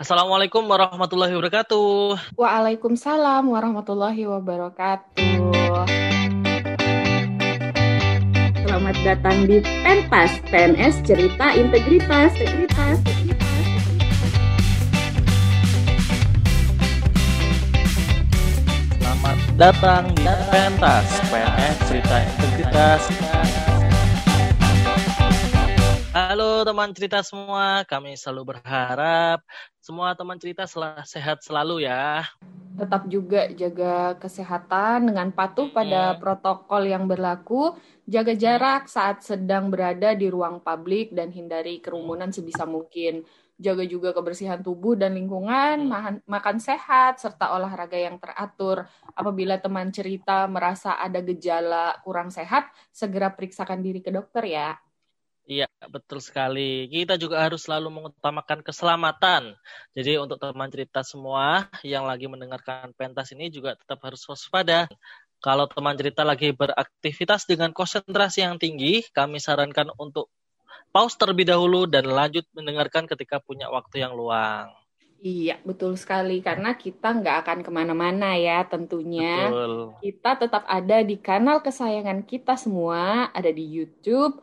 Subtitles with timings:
[0.00, 2.32] Assalamualaikum warahmatullahi wabarakatuh.
[2.40, 5.84] Waalaikumsalam warahmatullahi wabarakatuh.
[8.56, 12.32] Selamat datang di Pentas, PNS Cerita Integritas.
[12.40, 12.96] Integritas.
[18.96, 23.31] Selamat datang di Pentas PNS Cerita Integritas.
[26.12, 29.40] Halo teman cerita semua, kami selalu berharap
[29.80, 32.28] semua teman cerita sel sehat selalu ya.
[32.76, 40.12] Tetap juga jaga kesehatan dengan patuh pada protokol yang berlaku, jaga jarak saat sedang berada
[40.12, 43.24] di ruang publik dan hindari kerumunan sebisa mungkin.
[43.56, 48.84] Jaga juga kebersihan tubuh dan lingkungan, makan, makan sehat, serta olahraga yang teratur.
[49.16, 54.76] Apabila teman cerita merasa ada gejala kurang sehat, segera periksakan diri ke dokter ya.
[55.52, 56.88] Iya, betul sekali.
[56.88, 59.52] Kita juga harus selalu mengutamakan keselamatan.
[59.92, 64.88] Jadi untuk teman cerita semua yang lagi mendengarkan pentas ini juga tetap harus waspada.
[65.44, 70.32] Kalau teman cerita lagi beraktivitas dengan konsentrasi yang tinggi, kami sarankan untuk
[70.88, 74.72] pause terlebih dahulu dan lanjut mendengarkan ketika punya waktu yang luang.
[75.22, 76.40] Iya, betul sekali.
[76.40, 79.52] Karena kita nggak akan ke mana-mana ya tentunya.
[79.52, 79.72] Betul.
[80.00, 84.40] Kita tetap ada di kanal kesayangan kita semua, ada di YouTube,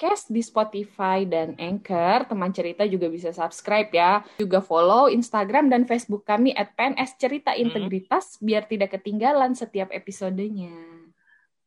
[0.00, 2.24] podcast di Spotify dan Anchor.
[2.24, 4.24] Teman cerita juga bisa subscribe ya.
[4.40, 10.72] Juga follow Instagram dan Facebook kami at PNS Cerita Integritas biar tidak ketinggalan setiap episodenya.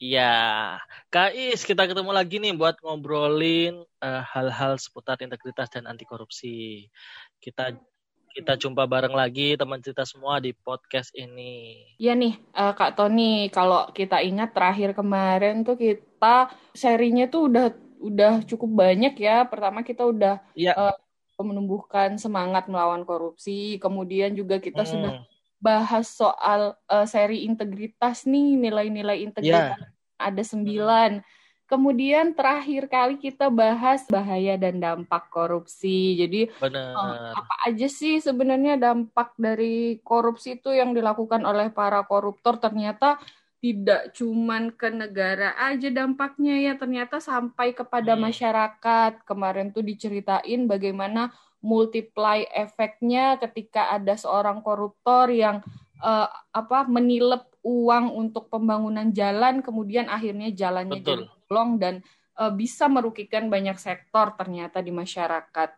[0.02, 0.82] Iya,
[1.14, 6.90] Kak Is, kita ketemu lagi nih buat ngobrolin eh, hal-hal seputar integritas dan anti korupsi.
[7.38, 7.70] Kita
[8.34, 11.86] kita jumpa bareng lagi teman cerita semua di podcast ini.
[12.02, 17.93] Iya nih, eh, Kak Tony, kalau kita ingat terakhir kemarin tuh kita serinya tuh udah
[18.00, 19.44] udah cukup banyak ya.
[19.46, 20.74] Pertama kita udah Iya.
[20.78, 20.96] eh,
[21.44, 24.92] menumbuhkan semangat melawan korupsi, kemudian juga kita Hmm.
[24.92, 25.12] sudah
[25.60, 29.80] bahas soal eh, seri integritas nih, nilai-nilai integritas
[30.20, 31.20] ada sembilan.
[31.64, 36.14] Kemudian terakhir kali kita bahas bahaya dan dampak korupsi.
[36.22, 36.94] Jadi Benar.
[36.94, 43.18] eh, apa aja sih sebenarnya dampak dari korupsi itu yang dilakukan oleh para koruptor ternyata
[43.64, 48.28] tidak cuman ke negara aja dampaknya ya ternyata sampai kepada Hmm.
[48.28, 49.24] masyarakat.
[49.24, 51.32] Kemarin tuh diceritain bagaimana
[51.64, 55.64] multiply efeknya ketika ada seorang koruptor yang
[56.04, 61.24] eh, apa menilep uang untuk pembangunan jalan kemudian akhirnya jalannya Betul.
[61.24, 61.96] jadi bolong dan
[62.36, 65.72] eh, bisa merugikan banyak sektor ternyata di masyarakat.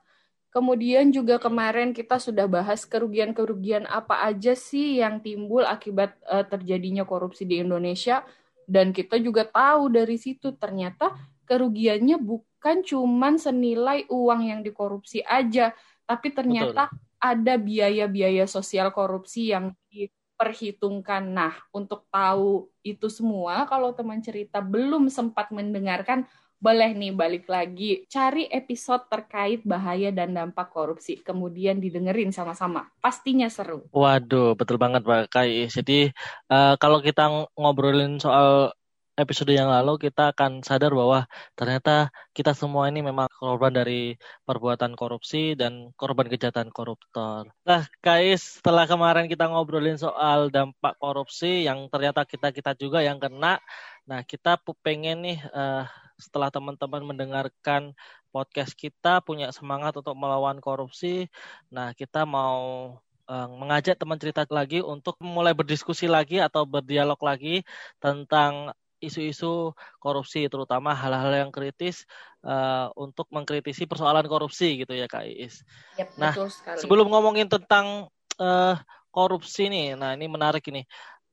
[0.55, 7.03] Kemudian juga kemarin kita sudah bahas kerugian-kerugian apa aja sih yang timbul akibat eh, terjadinya
[7.03, 8.23] korupsi di Indonesia
[8.63, 11.11] dan kita juga tahu dari situ ternyata
[11.45, 15.71] kerugiannya bukan cuman senilai uang yang dikorupsi aja,
[16.09, 16.89] tapi ternyata
[17.21, 21.29] ada biaya-biaya sosial korupsi yang diperhitungkan.
[21.29, 26.25] Nah, untuk tahu itu semua, kalau teman cerita belum sempat mendengarkan,
[26.59, 32.89] boleh nih balik lagi cari episode terkait bahaya dan dampak korupsi, kemudian didengerin sama-sama.
[33.03, 33.85] Pastinya seru.
[33.91, 35.67] Waduh, betul banget Pak Kai.
[35.67, 36.09] Jadi
[36.49, 38.71] eh, kalau kita ng- ngobrolin soal
[39.15, 41.23] episode yang lalu, kita akan sadar bahwa
[41.55, 47.47] ternyata kita semua ini memang korban dari perbuatan korupsi dan korban kejahatan koruptor.
[47.63, 53.63] Nah, Kais, setelah kemarin kita ngobrolin soal dampak korupsi yang ternyata kita-kita juga yang kena,
[54.03, 55.83] nah kita pengen nih eh,
[56.15, 57.91] setelah teman-teman mendengarkan
[58.31, 61.27] podcast kita punya semangat untuk melawan korupsi,
[61.71, 62.95] nah kita mau
[63.27, 67.63] eh, mengajak teman cerita lagi untuk mulai berdiskusi lagi atau berdialog lagi
[67.99, 68.71] tentang
[69.03, 72.07] isu-isu korupsi, terutama hal-hal yang kritis
[72.43, 75.61] eh, untuk mengkritisi persoalan korupsi gitu ya Kak Iis.
[75.99, 76.77] Yap, Nah, betul sekali.
[76.79, 78.07] Sebelum ngomongin tentang
[78.39, 78.75] eh,
[79.11, 80.83] korupsi nih, nah ini menarik ini.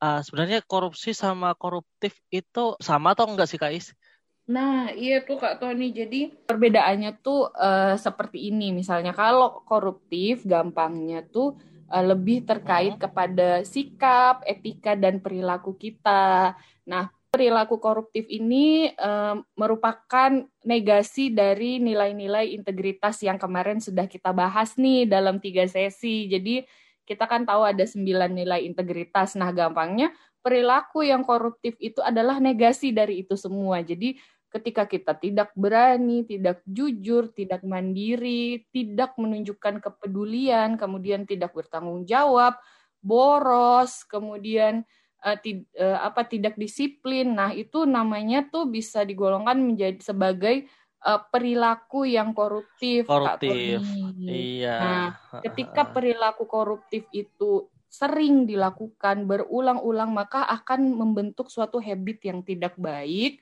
[0.03, 3.95] Eh, sebenarnya korupsi sama koruptif itu sama atau enggak sih Kak Is?
[4.43, 5.95] Nah, iya tuh Kak Tony.
[5.95, 8.75] Jadi perbedaannya tuh eh, seperti ini.
[8.75, 11.55] Misalnya kalau koruptif gampangnya tuh
[11.87, 16.59] eh, lebih terkait kepada sikap, etika dan perilaku kita.
[16.83, 20.31] Nah, perilaku koruptif ini eh, merupakan
[20.67, 26.27] negasi dari nilai-nilai integritas yang kemarin sudah kita bahas nih dalam tiga sesi.
[26.27, 26.67] Jadi
[27.07, 29.39] kita kan tahu ada sembilan nilai integritas.
[29.39, 30.11] Nah, gampangnya
[30.43, 33.79] perilaku yang koruptif itu adalah negasi dari itu semua.
[33.79, 34.19] Jadi
[34.53, 42.61] ketika kita tidak berani, tidak jujur, tidak mandiri, tidak menunjukkan kepedulian, kemudian tidak bertanggung jawab,
[43.01, 44.85] boros, kemudian
[45.25, 47.33] uh, tid, uh, apa tidak disiplin.
[47.33, 50.69] Nah, itu namanya tuh bisa digolongkan menjadi sebagai
[51.01, 53.09] uh, perilaku yang koruptif.
[53.09, 53.81] Koruptif.
[54.21, 54.77] Iya.
[54.77, 55.07] Nah,
[55.41, 63.41] ketika perilaku koruptif itu sering dilakukan berulang-ulang maka akan membentuk suatu habit yang tidak baik.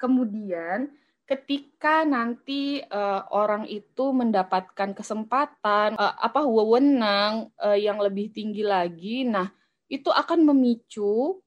[0.00, 0.88] Kemudian
[1.28, 9.28] ketika nanti uh, orang itu mendapatkan kesempatan uh, apa wewenang uh, yang lebih tinggi lagi,
[9.28, 9.46] nah
[9.86, 11.38] itu akan memicu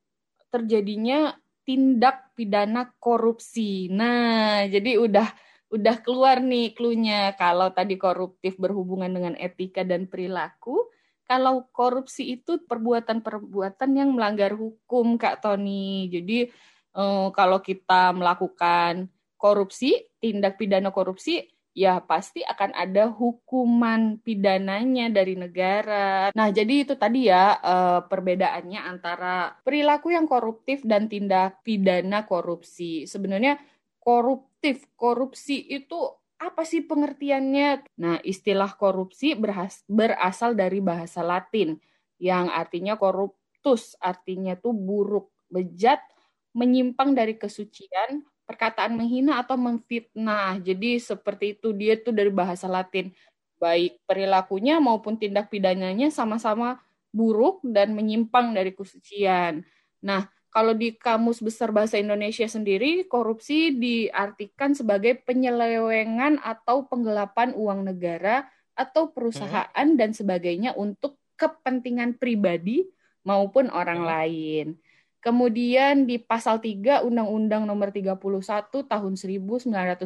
[0.53, 1.33] terjadinya
[1.65, 3.89] tindak pidana korupsi.
[3.89, 5.27] Nah, jadi udah
[5.73, 10.85] udah keluar nih klunya kalau tadi koruptif berhubungan dengan etika dan perilaku,
[11.25, 16.11] kalau korupsi itu perbuatan-perbuatan yang melanggar hukum, Kak Tony.
[16.13, 16.53] Jadi
[16.95, 21.43] eh, kalau kita melakukan korupsi, tindak pidana korupsi,
[21.73, 26.29] ya pasti akan ada hukuman pidananya dari negara.
[26.31, 33.09] Nah, jadi itu tadi ya eh, perbedaannya antara perilaku yang koruptif dan tindak pidana korupsi.
[33.09, 33.57] Sebenarnya
[33.97, 35.97] koruptif, korupsi itu
[36.43, 37.99] apa sih pengertiannya?
[38.03, 41.79] Nah, istilah korupsi berhas, berasal dari bahasa Latin
[42.19, 46.03] yang artinya corruptus, artinya tuh buruk, bejat,
[46.53, 50.61] menyimpang dari kesucian, perkataan menghina atau memfitnah.
[50.61, 53.11] Jadi seperti itu dia tuh dari bahasa Latin.
[53.57, 56.79] Baik perilakunya maupun tindak pidananya sama-sama
[57.13, 59.65] buruk dan menyimpang dari kesucian.
[60.03, 67.89] Nah, kalau di Kamus Besar Bahasa Indonesia sendiri, korupsi diartikan sebagai penyelewengan atau penggelapan uang
[67.89, 68.45] negara
[68.77, 69.97] atau perusahaan hmm.
[69.97, 72.85] dan sebagainya untuk kepentingan pribadi
[73.25, 74.09] maupun orang hmm.
[74.09, 74.65] lain.
[75.23, 78.19] Kemudian di pasal 3 Undang-Undang Nomor 31
[78.67, 80.03] tahun 1999,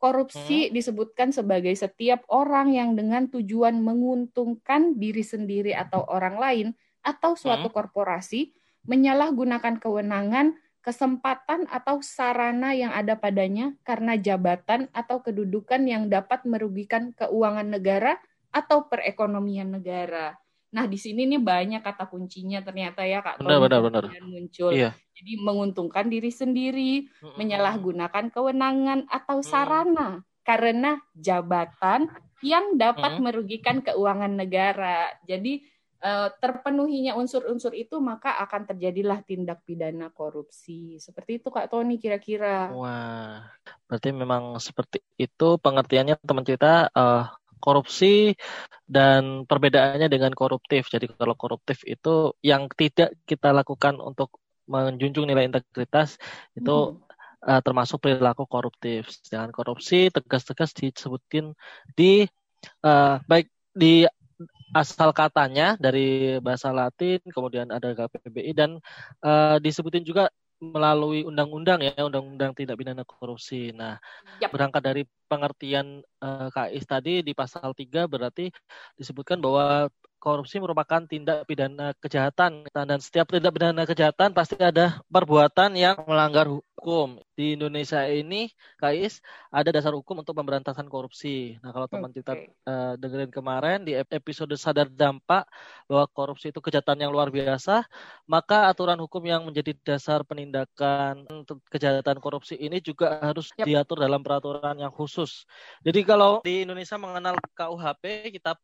[0.00, 0.72] korupsi hmm.
[0.72, 6.66] disebutkan sebagai setiap orang yang dengan tujuan menguntungkan diri sendiri atau orang lain
[7.04, 7.76] atau suatu hmm.
[7.76, 8.56] korporasi
[8.88, 17.12] menyalahgunakan kewenangan, kesempatan atau sarana yang ada padanya karena jabatan atau kedudukan yang dapat merugikan
[17.12, 18.16] keuangan negara
[18.48, 20.39] atau perekonomian negara.
[20.70, 24.04] Nah, di sini nih banyak kata kuncinya ternyata ya Kak benar, benar, benar.
[24.22, 24.70] muncul.
[24.70, 24.94] Iya.
[25.18, 32.08] Jadi menguntungkan diri sendiri, menyalahgunakan kewenangan atau sarana karena jabatan
[32.40, 35.12] yang dapat merugikan keuangan negara.
[35.28, 35.60] Jadi
[36.00, 40.96] uh, terpenuhinya unsur-unsur itu maka akan terjadilah tindak pidana korupsi.
[40.96, 42.72] Seperti itu Kak Tony kira-kira.
[42.72, 43.44] Wah,
[43.86, 47.28] berarti memang seperti itu pengertiannya teman kita uh,
[47.60, 48.34] korupsi
[48.88, 50.90] dan perbedaannya dengan koruptif.
[50.90, 56.18] Jadi kalau koruptif itu yang tidak kita lakukan untuk menjunjung nilai integritas
[56.56, 57.08] itu hmm.
[57.40, 59.08] Uh, termasuk perilaku koruptif.
[59.08, 61.56] Sedangkan korupsi tegas-tegas disebutkan
[61.96, 62.28] di
[62.84, 64.04] uh, baik di
[64.76, 68.78] asal katanya dari bahasa Latin, kemudian ada KPBI dan
[69.24, 70.30] uh, disebutin juga
[70.60, 73.72] melalui undang-undang ya, undang-undang tindak pidana korupsi.
[73.72, 73.96] Nah,
[74.38, 74.52] yep.
[74.52, 78.52] berangkat dari pengertian uh, eh, KIS tadi di pasal 3 berarti
[79.00, 79.88] disebutkan bahwa
[80.20, 86.44] korupsi merupakan tindak pidana kejahatan dan setiap tindak pidana kejahatan pasti ada perbuatan yang melanggar
[86.46, 87.16] hukum.
[87.32, 91.56] Di Indonesia ini, Kais, ada dasar hukum untuk pemberantasan korupsi.
[91.64, 92.20] Nah, kalau teman okay.
[92.20, 92.32] kita
[92.68, 95.48] uh, dengerin kemarin di episode sadar dampak
[95.88, 97.88] bahwa korupsi itu kejahatan yang luar biasa,
[98.28, 101.24] maka aturan hukum yang menjadi dasar penindakan
[101.72, 103.64] kejahatan korupsi ini juga harus yep.
[103.64, 105.48] diatur dalam peraturan yang khusus.
[105.80, 108.60] Jadi kalau di Indonesia mengenal KUHP, kitab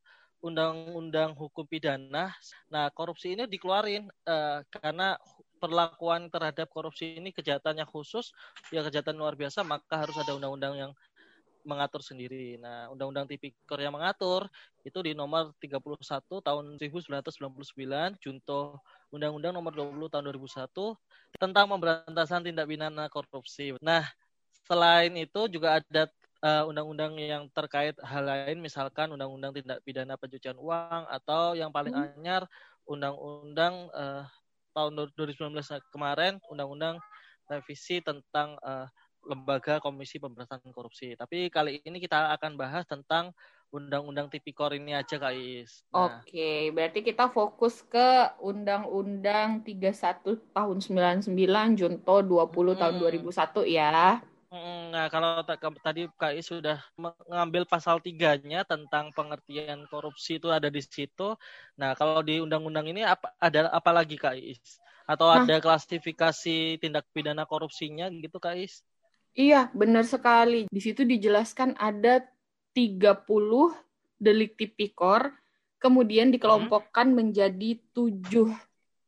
[0.46, 2.30] undang-undang hukum pidana.
[2.70, 5.18] Nah, korupsi ini dikeluarin uh, karena
[5.58, 8.30] perlakuan terhadap korupsi ini kejahatannya khusus,
[8.70, 10.92] ya kejahatan luar biasa, maka harus ada undang-undang yang
[11.66, 12.56] mengatur sendiri.
[12.62, 14.46] Nah, Undang-Undang Tipikor yang mengatur
[14.86, 15.82] itu di nomor 31
[16.38, 18.78] tahun 1999, junto
[19.10, 20.94] Undang-Undang nomor 20 tahun 2001
[21.42, 23.74] tentang pemberantasan tindak pidana korupsi.
[23.82, 24.06] Nah,
[24.70, 26.06] selain itu juga ada
[26.42, 31.96] undang-undang uh, yang terkait hal lain misalkan undang-undang tindak pidana pencucian uang atau yang paling
[31.96, 32.20] hmm.
[32.20, 32.44] anyar
[32.86, 34.28] undang-undang uh,
[34.76, 35.56] tahun 2019
[35.88, 37.00] kemarin undang-undang
[37.48, 38.86] revisi tentang uh,
[39.26, 41.18] lembaga komisi pemberantasan korupsi.
[41.18, 43.34] Tapi kali ini kita akan bahas tentang
[43.74, 45.82] undang-undang tipikor ini aja Kak Is.
[45.90, 46.22] Nah.
[46.22, 50.76] Oke, berarti kita fokus ke undang-undang 31 tahun
[51.26, 52.78] 99 Junto 20 hmm.
[52.78, 54.22] tahun 2001 ya.
[54.46, 55.42] Nah, kalau
[55.82, 61.34] tadi KI sudah mengambil pasal tiganya tentang pengertian korupsi itu ada di situ.
[61.74, 64.54] Nah, kalau di undang-undang ini apa ada apa lagi KI?
[65.06, 68.70] Atau nah, ada klasifikasi tindak pidana korupsinya gitu KI?
[69.36, 70.70] Iya, benar sekali.
[70.70, 72.24] Di situ dijelaskan ada
[72.72, 73.26] 30
[74.16, 75.34] delik tipikor,
[75.82, 77.16] kemudian dikelompokkan hmm.
[77.18, 78.48] menjadi tujuh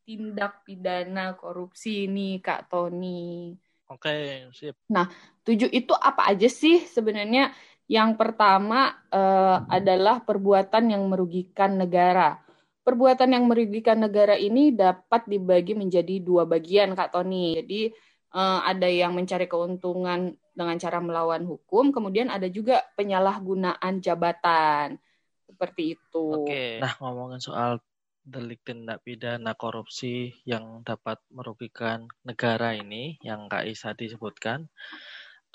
[0.04, 3.56] tindak pidana korupsi ini Kak Tony.
[3.88, 4.76] Oke, sip.
[4.92, 5.08] Nah,
[5.48, 7.56] tujuh itu apa aja sih sebenarnya?
[7.88, 12.36] Yang pertama uh, adalah perbuatan yang merugikan negara.
[12.84, 17.56] Perbuatan yang merugikan negara ini dapat dibagi menjadi dua bagian, Kak Tony.
[17.56, 17.88] Jadi
[18.36, 25.00] uh, ada yang mencari keuntungan dengan cara melawan hukum, kemudian ada juga penyalahgunaan jabatan.
[25.48, 26.44] Seperti itu.
[26.44, 26.76] Oke.
[26.76, 27.80] Nah, ngomongin soal
[28.28, 34.68] delik tindak pidana korupsi yang dapat merugikan negara ini yang Kak Isa disebutkan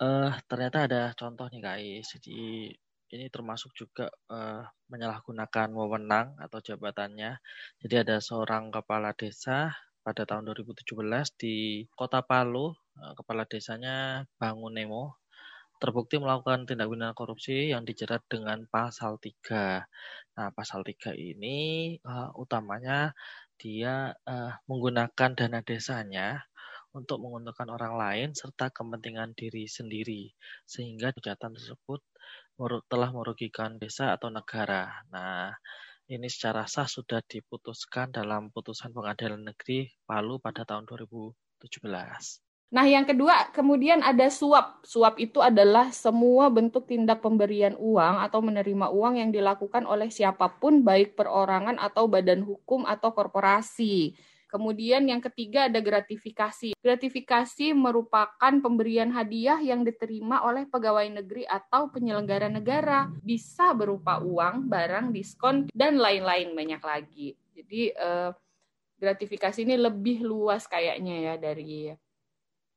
[0.01, 2.07] uh, ternyata ada contoh nih Kak Is.
[2.17, 2.73] Jadi
[3.13, 7.37] ini termasuk juga uh, menyalahgunakan wewenang atau jabatannya.
[7.85, 10.97] Jadi ada seorang kepala desa pada tahun 2017
[11.37, 15.23] di Kota Palu, uh, kepala desanya Bangun Nemo
[15.83, 19.83] terbukti melakukan tindak pidana korupsi yang dijerat dengan pasal 3.
[20.33, 23.13] Nah, pasal 3 ini uh, utamanya
[23.61, 26.41] dia uh, menggunakan dana desanya
[26.93, 30.29] untuk menguntungkan orang lain serta kepentingan diri sendiri
[30.65, 32.01] sehingga kejahatan tersebut
[32.85, 35.01] telah merugikan desa atau negara.
[35.09, 35.49] Nah,
[36.05, 42.52] ini secara sah sudah diputuskan dalam putusan Pengadilan Negeri Palu pada tahun 2017.
[42.73, 44.81] Nah, yang kedua, kemudian ada suap.
[44.81, 50.49] Suap itu adalah semua bentuk tindak pemberian uang atau menerima uang yang dilakukan oleh siapa
[50.57, 54.17] pun, baik perorangan atau badan hukum atau korporasi.
[54.49, 56.73] Kemudian yang ketiga ada gratifikasi.
[56.81, 63.05] Gratifikasi merupakan pemberian hadiah yang diterima oleh pegawai negeri atau penyelenggara negara.
[63.21, 67.37] Bisa berupa uang, barang, diskon, dan lain-lain banyak lagi.
[67.53, 68.29] Jadi eh,
[68.97, 71.93] gratifikasi ini lebih luas kayaknya ya dari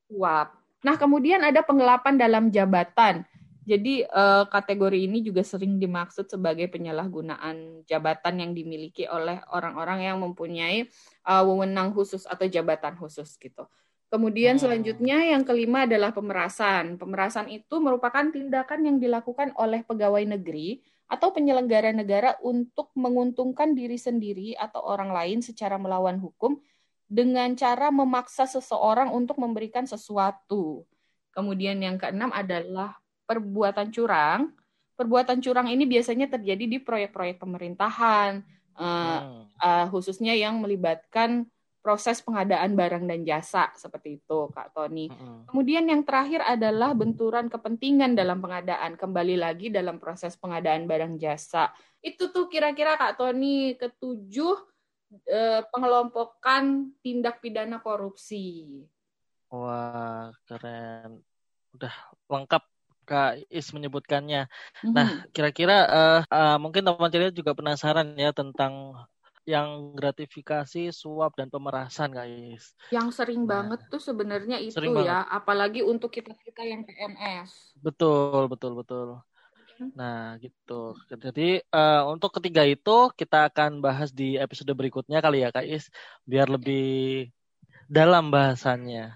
[0.07, 0.55] suap.
[0.87, 3.27] Nah, kemudian ada penggelapan dalam jabatan.
[3.67, 10.23] Jadi uh, kategori ini juga sering dimaksud sebagai penyalahgunaan jabatan yang dimiliki oleh orang-orang yang
[10.23, 10.87] mempunyai
[11.27, 13.67] uh, wewenang khusus atau jabatan khusus gitu.
[14.07, 14.63] Kemudian hmm.
[14.63, 16.95] selanjutnya yang kelima adalah pemerasan.
[16.95, 20.79] Pemerasan itu merupakan tindakan yang dilakukan oleh pegawai negeri
[21.11, 26.59] atau penyelenggara negara untuk menguntungkan diri sendiri atau orang lain secara melawan hukum
[27.07, 30.83] dengan cara memaksa seseorang untuk memberikan sesuatu.
[31.31, 34.51] Kemudian yang keenam adalah perbuatan curang.
[34.97, 38.41] Perbuatan curang ini biasanya terjadi di proyek-proyek pemerintahan,
[38.81, 41.45] uh, uh, khususnya yang melibatkan
[41.87, 45.07] proses pengadaan barang dan jasa seperti itu, Kak Tony.
[45.07, 45.47] Hmm.
[45.47, 48.99] Kemudian yang terakhir adalah benturan kepentingan dalam pengadaan.
[48.99, 51.71] Kembali lagi dalam proses pengadaan barang jasa.
[52.03, 54.76] Itu tuh kira-kira Kak Tony ketujuh
[55.27, 58.83] eh, pengelompokan tindak pidana korupsi.
[59.51, 61.23] Wah, keren.
[61.75, 61.95] Udah
[62.27, 62.63] lengkap
[63.07, 64.51] Kak Is menyebutkannya.
[64.51, 64.93] Mm-hmm.
[64.93, 68.99] Nah, kira-kira uh, uh, mungkin teman teman juga penasaran ya tentang
[69.47, 72.75] yang gratifikasi, suap dan pemerasan, guys.
[72.91, 75.39] Yang sering nah, banget tuh sebenarnya itu ya, banget.
[75.39, 77.79] apalagi untuk kita-kita yang PNS.
[77.79, 79.23] Betul, betul, betul.
[79.97, 80.97] Nah, gitu.
[81.09, 85.93] Jadi uh, untuk ketiga itu kita akan bahas di episode berikutnya kali ya, Kak Is,
[86.25, 87.29] biar lebih
[87.87, 89.15] dalam bahasannya.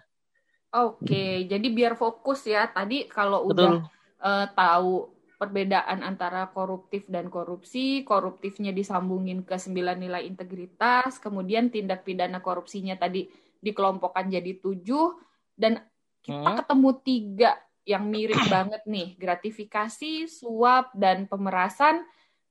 [0.71, 2.71] Oke, jadi biar fokus ya.
[2.71, 3.83] Tadi kalau udah
[4.23, 12.05] uh, tahu perbedaan antara koruptif dan korupsi, koruptifnya disambungin ke sembilan nilai integritas, kemudian tindak
[12.05, 13.25] pidana korupsinya tadi
[13.59, 15.17] dikelompokkan jadi tujuh,
[15.57, 15.81] dan
[16.21, 16.59] kita hmm?
[16.61, 17.53] ketemu tiga
[17.85, 22.05] yang mirip banget nih, gratifikasi, suap, dan pemerasan.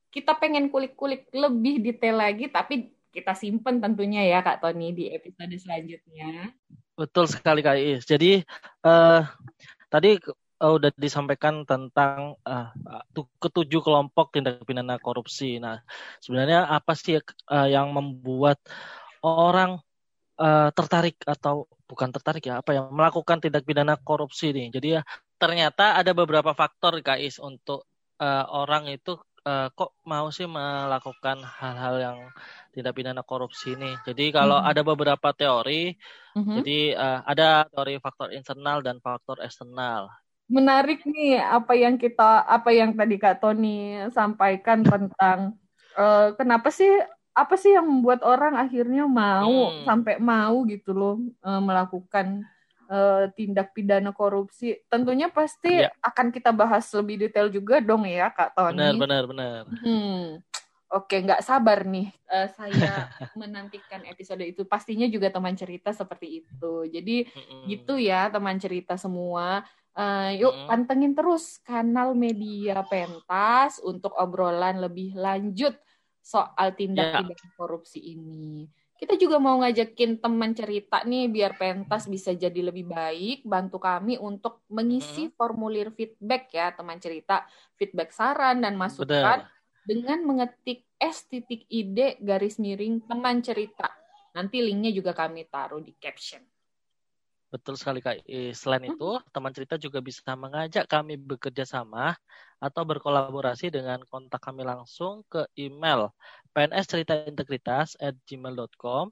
[0.10, 5.54] Kita pengen kulik-kulik lebih detail lagi, tapi kita simpen tentunya ya Kak Tony di episode
[5.58, 6.54] selanjutnya.
[6.94, 8.06] Betul sekali Kak Is.
[8.06, 8.42] Jadi
[8.86, 9.22] uh,
[9.90, 10.18] tadi
[10.60, 12.70] uh, udah disampaikan tentang uh,
[13.40, 15.58] ketujuh kelompok tindak pidana korupsi.
[15.58, 15.82] Nah,
[16.22, 18.60] sebenarnya apa sih uh, yang membuat
[19.24, 19.80] orang
[20.38, 24.70] uh, tertarik atau bukan tertarik ya apa yang melakukan tindak pidana korupsi nih.
[24.70, 25.02] Jadi ya
[25.42, 27.90] ternyata ada beberapa faktor guys untuk
[28.22, 29.18] uh, orang itu
[29.50, 32.18] uh, kok mau sih melakukan hal-hal yang
[32.70, 33.98] tindak pidana korupsi ini.
[34.06, 34.70] Jadi kalau hmm.
[34.70, 35.98] ada beberapa teori,
[36.38, 36.56] hmm.
[36.62, 40.14] jadi uh, ada teori faktor internal dan faktor eksternal.
[40.50, 45.58] Menarik nih apa yang kita apa yang tadi Kak Tony sampaikan tentang
[45.94, 46.90] uh, kenapa sih
[47.34, 49.88] apa sih yang membuat orang akhirnya mau hmm.
[49.88, 52.44] sampai mau gitu loh uh, melakukan
[52.90, 54.82] uh, tindak pidana korupsi.
[54.90, 55.94] Tentunya pasti ya.
[56.02, 58.76] akan kita bahas lebih detail juga dong ya Kak Tony.
[58.76, 59.64] Benar benar benar.
[59.86, 60.42] Hmm.
[60.90, 64.66] Oke, nggak sabar nih uh, saya menantikan episode itu.
[64.66, 66.74] Pastinya juga teman cerita seperti itu.
[66.90, 67.62] Jadi mm-hmm.
[67.70, 69.62] gitu ya teman cerita semua.
[69.94, 70.70] Uh, yuk mm-hmm.
[70.70, 75.78] pantengin terus kanal media pentas untuk obrolan lebih lanjut
[76.22, 77.20] soal tindak ya.
[77.24, 78.68] pidana korupsi ini.
[79.00, 84.20] kita juga mau ngajakin teman cerita nih biar pentas bisa jadi lebih baik, bantu kami
[84.20, 85.40] untuk mengisi hmm.
[85.40, 87.48] formulir feedback ya teman cerita,
[87.80, 89.88] feedback saran dan masukan Betul.
[89.88, 93.88] dengan mengetik S titik ide garis miring teman cerita.
[94.36, 96.44] Nanti linknya juga kami taruh di caption.
[97.50, 98.30] Betul sekali Kak.
[98.54, 98.94] Selain hmm.
[98.94, 102.14] itu, teman cerita juga bisa mengajak kami bekerja sama
[102.62, 106.14] atau berkolaborasi dengan kontak kami langsung ke email
[106.54, 109.10] pnsceritaintegritas@gmail.com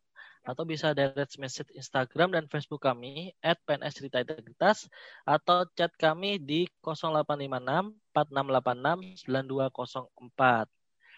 [0.47, 4.87] atau bisa direct message Instagram dan Facebook kami at PNS Cerita Integritas
[5.27, 10.76] atau chat kami di 0856 4686 9204.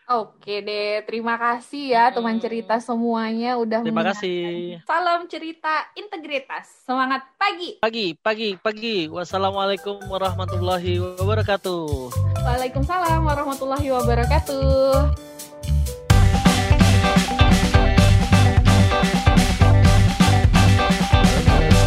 [0.10, 4.82] Oke deh, terima kasih ya teman cerita semuanya udah Terima kasih.
[4.82, 6.66] Salam cerita integritas.
[6.82, 7.78] Semangat pagi.
[7.78, 9.06] Pagi, pagi, pagi.
[9.06, 12.10] Wassalamualaikum warahmatullahi wabarakatuh.
[12.42, 15.14] Waalaikumsalam warahmatullahi wabarakatuh.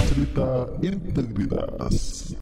[0.07, 2.39] Cerita integritas.